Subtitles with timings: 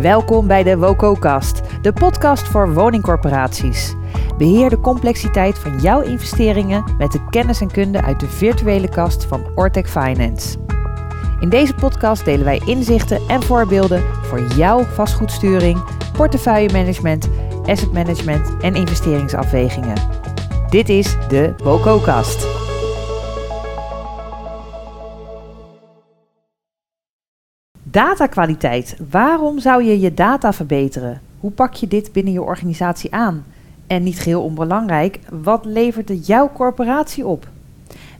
[0.00, 3.94] Welkom bij de WOCO-kast, de podcast voor woningcorporaties.
[4.38, 9.24] Beheer de complexiteit van jouw investeringen met de kennis en kunde uit de virtuele kast
[9.24, 10.58] van Ortec Finance.
[11.40, 17.28] In deze podcast delen wij inzichten en voorbeelden voor jouw vastgoedsturing, portefeuillemanagement,
[17.64, 19.96] asset management en investeringsafwegingen.
[20.68, 22.59] Dit is de WOCO-kast.
[27.90, 28.96] Datakwaliteit.
[29.10, 31.20] Waarom zou je je data verbeteren?
[31.40, 33.44] Hoe pak je dit binnen je organisatie aan?
[33.86, 37.48] En niet geheel onbelangrijk, wat levert het jouw corporatie op?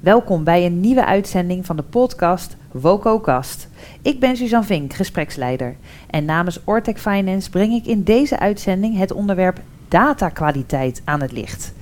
[0.01, 3.69] Welkom bij een nieuwe uitzending van de podcast WOCOcast.
[4.03, 5.77] Ik ben Suzanne Vink, gespreksleider.
[6.11, 11.73] En namens Ortec Finance breng ik in deze uitzending het onderwerp datakwaliteit aan het licht.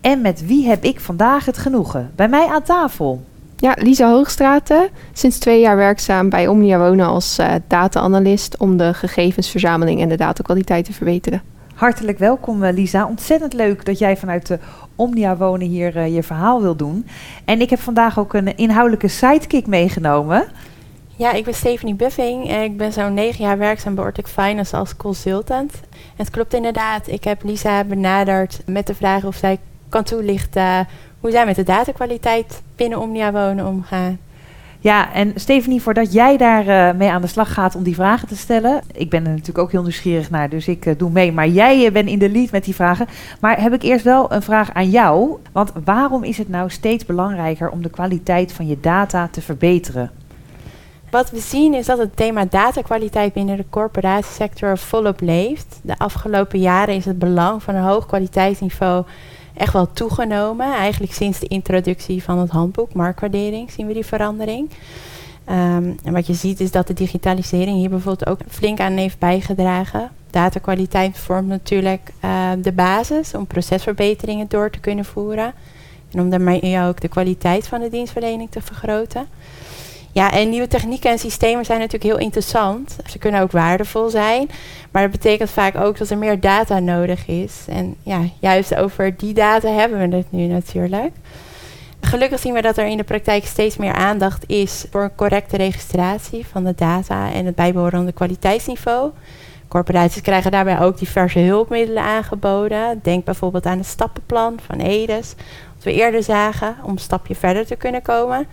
[0.00, 2.10] En met wie heb ik vandaag het genoegen?
[2.14, 3.24] Bij mij aan tafel.
[3.56, 8.94] Ja, Lisa Hoogstraten, sinds twee jaar werkzaam bij Omnia Wonen als uh, data-analyst om de
[8.94, 11.42] gegevensverzameling en de datakwaliteit te verbeteren.
[11.74, 13.06] Hartelijk welkom eh, Lisa.
[13.06, 14.58] Ontzettend leuk dat jij vanuit de
[14.96, 17.06] Omnia Wonen hier uh, je verhaal wil doen.
[17.44, 20.46] En ik heb vandaag ook een inhoudelijke sidekick meegenomen.
[21.16, 24.76] Ja, ik ben Stephanie Buffing en ik ben zo'n negen jaar werkzaam bij Ortic Finance
[24.76, 25.72] als consultant.
[25.72, 30.86] En het klopt inderdaad, ik heb Lisa benaderd met de vraag of zij kan toelichten
[31.24, 34.18] hoe zij met de datakwaliteit binnen Omnia Wonen omgaan.
[34.80, 38.28] Ja, en Stephanie, voordat jij daar uh, mee aan de slag gaat om die vragen
[38.28, 38.82] te stellen.
[38.92, 41.32] Ik ben er natuurlijk ook heel nieuwsgierig naar, dus ik uh, doe mee.
[41.32, 43.06] Maar jij uh, bent in de lead met die vragen.
[43.40, 45.38] Maar heb ik eerst wel een vraag aan jou.
[45.52, 50.10] Want waarom is het nou steeds belangrijker om de kwaliteit van je data te verbeteren?
[51.10, 55.80] Wat we zien is dat het thema datakwaliteit binnen de corporatiesector volop leeft.
[55.82, 59.04] De afgelopen jaren is het belang van een hoog kwaliteitsniveau
[59.54, 60.74] echt wel toegenomen.
[60.74, 64.70] Eigenlijk sinds de introductie van het handboek marktwaardering zien we die verandering.
[65.50, 69.18] Um, en wat je ziet is dat de digitalisering hier bijvoorbeeld ook flink aan heeft
[69.18, 70.10] bijgedragen.
[70.30, 75.52] Datakwaliteit vormt natuurlijk uh, de basis om procesverbeteringen door te kunnen voeren.
[76.12, 79.26] En om daarmee ook de kwaliteit van de dienstverlening te vergroten.
[80.14, 82.96] Ja, en nieuwe technieken en systemen zijn natuurlijk heel interessant.
[83.06, 84.50] Ze kunnen ook waardevol zijn.
[84.90, 87.64] Maar dat betekent vaak ook dat er meer data nodig is.
[87.68, 91.12] En ja, juist over die data hebben we het nu natuurlijk.
[92.00, 95.56] Gelukkig zien we dat er in de praktijk steeds meer aandacht is voor een correcte
[95.56, 99.10] registratie van de data en het bijbehorende kwaliteitsniveau.
[99.68, 103.00] Corporaties krijgen daarbij ook diverse hulpmiddelen aangeboden.
[103.02, 105.34] Denk bijvoorbeeld aan het stappenplan van EDES,
[105.74, 108.46] wat we eerder zagen, om een stapje verder te kunnen komen.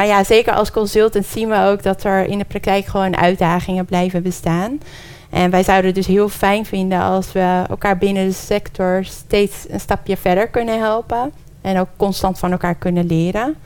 [0.00, 3.84] Maar ja, zeker als consultant zien we ook dat er in de praktijk gewoon uitdagingen
[3.84, 4.80] blijven bestaan.
[5.30, 9.66] En wij zouden het dus heel fijn vinden als we elkaar binnen de sector steeds
[9.68, 11.32] een stapje verder kunnen helpen.
[11.60, 13.56] En ook constant van elkaar kunnen leren.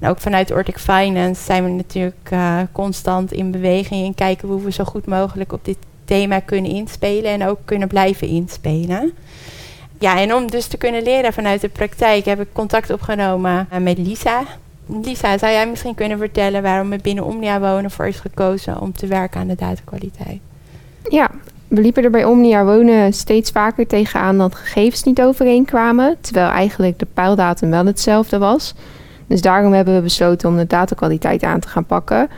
[0.00, 4.62] En ook vanuit Ortic Finance zijn we natuurlijk uh, constant in beweging en kijken hoe
[4.62, 9.12] we zo goed mogelijk op dit thema kunnen inspelen en ook kunnen blijven inspelen.
[9.98, 13.98] Ja, en om dus te kunnen leren vanuit de praktijk heb ik contact opgenomen met
[13.98, 14.44] Lisa.
[14.88, 18.92] Lisa, zou jij misschien kunnen vertellen waarom het binnen Omnia Wonen voor is gekozen om
[18.92, 20.40] te werken aan de datakwaliteit?
[21.08, 21.30] Ja,
[21.68, 26.98] we liepen er bij Omnia Wonen steeds vaker tegenaan dat gegevens niet overeenkwamen, terwijl eigenlijk
[26.98, 28.74] de pijldatum wel hetzelfde was.
[29.26, 32.28] Dus daarom hebben we besloten om de datakwaliteit aan te gaan pakken.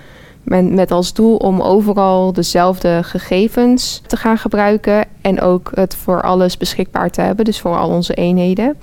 [0.42, 6.56] Met als doel om overal dezelfde gegevens te gaan gebruiken en ook het voor alles
[6.56, 8.76] beschikbaar te hebben, dus voor al onze eenheden.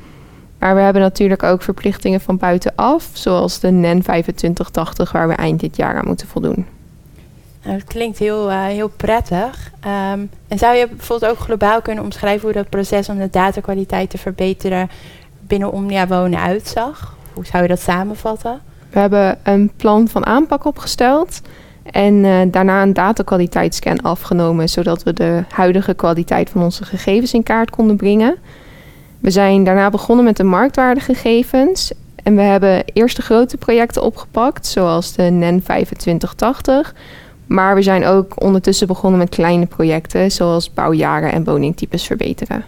[0.58, 5.60] Maar we hebben natuurlijk ook verplichtingen van buitenaf, zoals de NEN 2580, waar we eind
[5.60, 6.66] dit jaar aan moeten voldoen.
[7.64, 9.72] Nou, dat klinkt heel, uh, heel prettig.
[10.14, 14.10] Um, en zou je bijvoorbeeld ook globaal kunnen omschrijven hoe dat proces om de datakwaliteit
[14.10, 14.90] te verbeteren
[15.40, 17.16] binnen Omnia Wonen uitzag?
[17.34, 18.60] Hoe zou je dat samenvatten?
[18.90, 21.42] We hebben een plan van aanpak opgesteld
[21.84, 27.44] en uh, daarna een datakwaliteitsscan afgenomen, zodat we de huidige kwaliteit van onze gegevens in
[27.44, 28.36] kaart konden brengen.
[29.20, 31.92] We zijn daarna begonnen met de marktwaardegegevens.
[32.24, 36.96] En we hebben eerste grote projecten opgepakt, zoals de NEN 2580.
[37.46, 42.64] Maar we zijn ook ondertussen begonnen met kleine projecten, zoals bouwjaren en woningtypes verbeteren.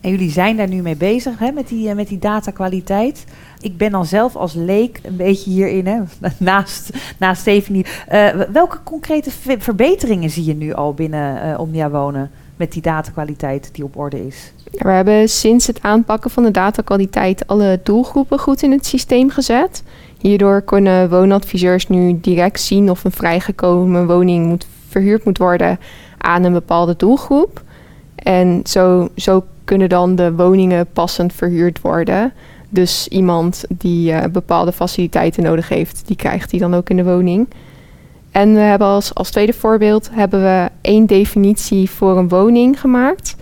[0.00, 3.24] En jullie zijn daar nu mee bezig hè, met, die, met die datakwaliteit.
[3.60, 6.00] Ik ben dan zelf als leek een beetje hierin, hè,
[6.38, 7.86] naast, naast Stephanie.
[8.12, 13.68] Uh, welke concrete verbeteringen zie je nu al binnen uh, Omnia Wonen met die datakwaliteit
[13.72, 14.52] die op orde is?
[14.70, 19.82] We hebben sinds het aanpakken van de datakwaliteit alle doelgroepen goed in het systeem gezet.
[20.18, 25.78] Hierdoor kunnen woonadviseurs nu direct zien of een vrijgekomen woning moet, verhuurd moet worden
[26.18, 27.62] aan een bepaalde doelgroep.
[28.14, 32.32] En zo, zo kunnen dan de woningen passend verhuurd worden.
[32.68, 37.04] Dus iemand die uh, bepaalde faciliteiten nodig heeft, die krijgt die dan ook in de
[37.04, 37.48] woning.
[38.30, 43.36] En we hebben als, als tweede voorbeeld hebben we één definitie voor een woning gemaakt.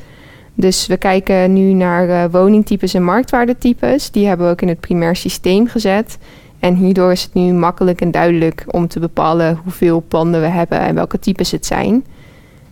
[0.59, 4.11] Dus we kijken nu naar uh, woningtypes en marktwaardetypes.
[4.11, 6.19] Die hebben we ook in het primair systeem gezet.
[6.59, 10.81] En hierdoor is het nu makkelijk en duidelijk om te bepalen hoeveel panden we hebben
[10.81, 12.05] en welke types het zijn.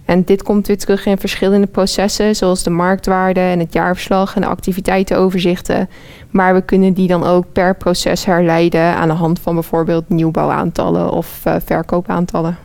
[0.04, 4.40] En dit komt weer terug in verschillende processen, zoals de marktwaarde en het jaarverslag en
[4.40, 5.88] de activiteitenoverzichten.
[6.30, 11.10] Maar we kunnen die dan ook per proces herleiden aan de hand van bijvoorbeeld nieuwbouwaantallen
[11.10, 12.58] of uh, verkoopaantallen.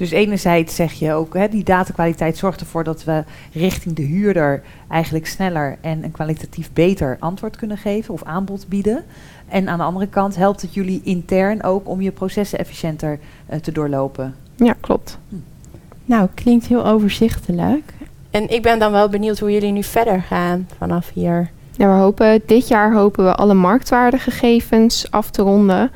[0.00, 4.62] Dus enerzijds zeg je ook, hè, die datakwaliteit zorgt ervoor dat we richting de huurder
[4.88, 9.04] eigenlijk sneller en een kwalitatief beter antwoord kunnen geven of aanbod bieden.
[9.48, 13.18] En aan de andere kant helpt het jullie intern ook om je processen efficiënter
[13.50, 14.34] uh, te doorlopen.
[14.56, 15.18] Ja, klopt.
[15.28, 15.34] Hm.
[16.04, 17.92] Nou, klinkt heel overzichtelijk.
[18.30, 21.50] En ik ben dan wel benieuwd hoe jullie nu verder gaan vanaf hier.
[21.76, 25.90] Ja, we hopen dit jaar hopen we alle marktwaardegegevens af te ronden.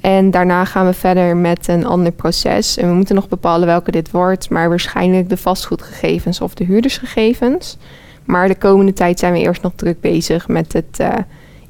[0.00, 2.76] En daarna gaan we verder met een ander proces.
[2.76, 7.76] En we moeten nog bepalen welke dit wordt, maar waarschijnlijk de vastgoedgegevens of de huurdersgegevens.
[8.24, 11.14] Maar de komende tijd zijn we eerst nog druk bezig met het uh,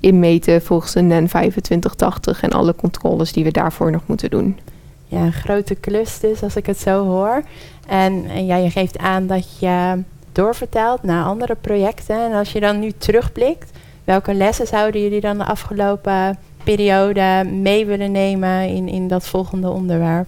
[0.00, 4.58] inmeten volgens de NEN 2580 en alle controles die we daarvoor nog moeten doen.
[5.06, 7.42] Ja, een grote klus dus, als ik het zo hoor.
[7.88, 10.02] En, en ja, je geeft aan dat je
[10.32, 12.24] doorvertelt naar andere projecten.
[12.24, 13.70] En als je dan nu terugblikt,
[14.04, 16.38] welke lessen zouden jullie dan de afgelopen
[16.74, 20.26] periode mee willen nemen in, in dat volgende onderwerp?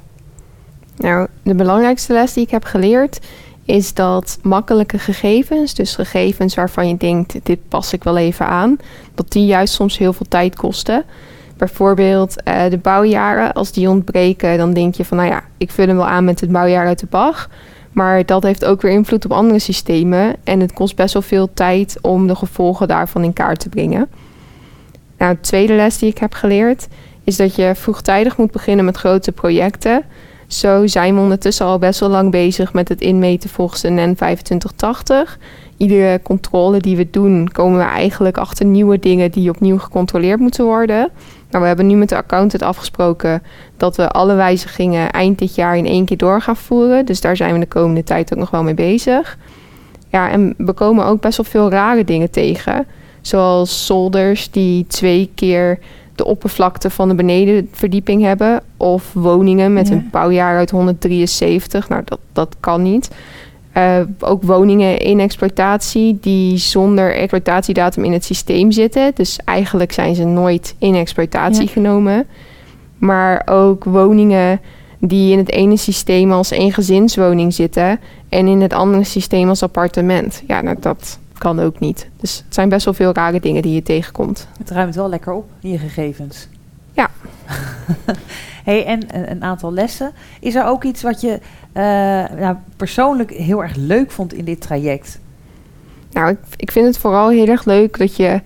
[0.96, 3.20] Nou, de belangrijkste les die ik heb geleerd
[3.64, 8.76] is dat makkelijke gegevens, dus gegevens waarvan je denkt, dit pas ik wel even aan,
[9.14, 11.04] dat die juist soms heel veel tijd kosten.
[11.56, 15.86] Bijvoorbeeld uh, de bouwjaren, als die ontbreken, dan denk je van, nou ja, ik vul
[15.86, 17.48] hem wel aan met het bouwjaar uit de BAG.
[17.92, 20.36] Maar dat heeft ook weer invloed op andere systemen.
[20.44, 24.08] En het kost best wel veel tijd om de gevolgen daarvan in kaart te brengen.
[25.20, 26.88] Nou, de tweede les die ik heb geleerd
[27.24, 30.02] is dat je vroegtijdig moet beginnen met grote projecten.
[30.46, 34.14] Zo zijn we ondertussen al best wel lang bezig met het inmeten volgens de NEN
[34.14, 35.38] 2580.
[35.76, 40.64] Iedere controle die we doen, komen we eigenlijk achter nieuwe dingen die opnieuw gecontroleerd moeten
[40.64, 41.08] worden.
[41.50, 43.42] Nou, we hebben nu met de accountant afgesproken
[43.76, 47.06] dat we alle wijzigingen eind dit jaar in één keer door gaan voeren.
[47.06, 49.38] Dus daar zijn we de komende tijd ook nog wel mee bezig.
[50.08, 52.86] Ja, en we komen ook best wel veel rare dingen tegen.
[53.20, 55.78] Zoals zolders die twee keer
[56.14, 58.62] de oppervlakte van de benedenverdieping hebben.
[58.76, 61.88] Of woningen met een bouwjaar uit 173.
[61.88, 63.10] Nou, dat, dat kan niet.
[63.76, 69.10] Uh, ook woningen in exploitatie die zonder exploitatiedatum in het systeem zitten.
[69.14, 72.26] Dus eigenlijk zijn ze nooit in exploitatie genomen.
[72.98, 74.60] Maar ook woningen
[74.98, 80.42] die in het ene systeem als eengezinswoning zitten en in het andere systeem als appartement.
[80.46, 82.08] Ja, nou, dat kan ook niet.
[82.16, 84.48] Dus het zijn best wel veel rare dingen die je tegenkomt.
[84.58, 86.48] Het ruimt wel lekker op, je gegevens.
[86.92, 87.10] Ja.
[88.68, 90.12] hey, en een aantal lessen.
[90.40, 91.38] Is er ook iets wat je
[91.74, 91.82] uh,
[92.38, 95.20] nou, persoonlijk heel erg leuk vond in dit traject?
[96.12, 98.40] Nou, ik, ik vind het vooral heel erg leuk dat je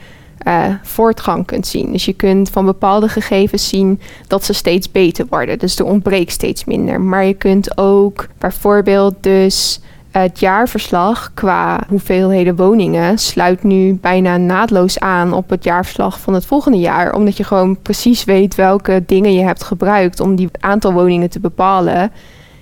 [0.47, 1.93] uh, voortgang kunt zien.
[1.93, 5.59] Dus je kunt van bepaalde gegevens zien dat ze steeds beter worden.
[5.59, 7.01] Dus er ontbreekt steeds minder.
[7.01, 9.81] Maar je kunt ook bijvoorbeeld dus
[10.21, 16.47] het jaarverslag qua hoeveelheden woningen sluit nu bijna naadloos aan op het jaarverslag van het
[16.47, 17.15] volgende jaar.
[17.15, 21.41] Omdat je gewoon precies weet welke dingen je hebt gebruikt om die aantal woningen te
[21.41, 22.13] bepalen.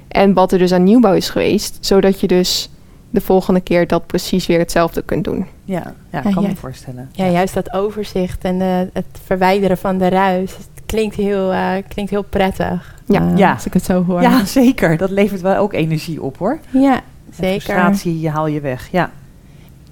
[0.09, 1.79] En wat er dus aan nieuwbouw is geweest.
[1.81, 2.71] Zodat je dus
[3.11, 5.47] de volgende keer dat precies weer hetzelfde kunt doen.
[5.65, 7.11] Ja, ja kan me voorstellen.
[7.13, 10.57] Ja, juist dat overzicht en uh, het verwijderen van de ruis.
[10.57, 12.95] Het klinkt heel, uh, klinkt heel prettig.
[13.07, 13.23] Ja.
[13.23, 14.23] Uh, ja, als ik het zo hoor.
[14.23, 14.97] Ja, zeker.
[14.97, 16.59] Dat levert wel ook energie op hoor.
[16.71, 17.01] Ja,
[17.33, 17.61] zeker.
[17.61, 19.11] frustratie haal je weg, ja.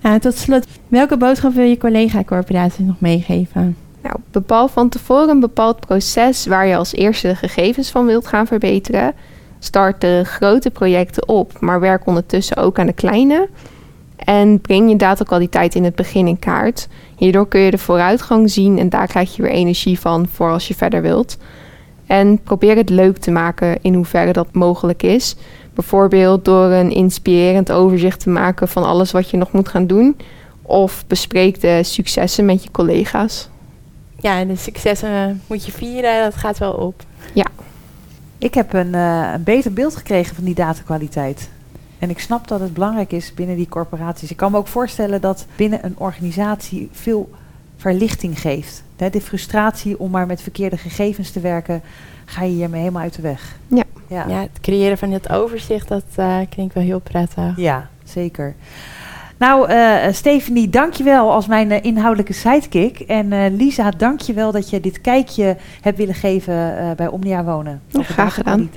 [0.00, 3.76] Nou, tot slot, welke boodschap wil je collega-corporaties nog meegeven?
[4.02, 8.26] Nou, bepaal van tevoren een bepaald proces waar je als eerste de gegevens van wilt
[8.26, 9.14] gaan verbeteren.
[9.58, 13.48] Start de grote projecten op, maar werk ondertussen ook aan de kleine.
[14.16, 16.88] En breng je datakwaliteit in het begin in kaart.
[17.16, 20.68] Hierdoor kun je de vooruitgang zien en daar krijg je weer energie van voor als
[20.68, 21.36] je verder wilt.
[22.06, 25.36] En probeer het leuk te maken in hoeverre dat mogelijk is.
[25.80, 30.16] Bijvoorbeeld door een inspirerend overzicht te maken van alles wat je nog moet gaan doen.
[30.62, 33.48] Of bespreek de successen met je collega's.
[34.16, 37.02] Ja, en de successen moet je vieren, dat gaat wel op.
[37.34, 37.46] Ja.
[38.38, 41.50] Ik heb een, uh, een beter beeld gekregen van die datakwaliteit.
[41.98, 44.30] En ik snap dat het belangrijk is binnen die corporaties.
[44.30, 47.30] Ik kan me ook voorstellen dat binnen een organisatie veel
[47.76, 48.82] verlichting geeft.
[48.96, 51.82] de frustratie om maar met verkeerde gegevens te werken,
[52.24, 53.56] ga je hiermee helemaal uit de weg.
[53.66, 54.24] Ja, ja.
[54.28, 57.56] ja het creëren van dit overzicht, dat uh, klinkt wel heel prettig.
[57.56, 58.54] Ja, zeker.
[59.38, 63.00] Nou, uh, Stephanie, dankjewel als mijn uh, inhoudelijke sidekick.
[63.00, 67.82] En uh, Lisa, dankjewel dat je dit kijkje hebt willen geven bij Omnia Wonen.
[67.86, 68.70] Ja, graag gedaan.